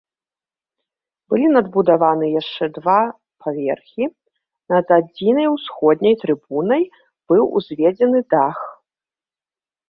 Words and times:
Былі 1.33 1.47
надбудаваны 1.57 2.25
яшчэ 2.41 2.67
два 2.77 2.95
паверхі, 3.47 4.07
над 4.73 4.85
адзінай 4.97 5.47
усходняй 5.55 6.15
трыбунай 6.25 6.83
быў 7.27 7.43
узведзены 7.61 8.19
дах. 8.37 8.57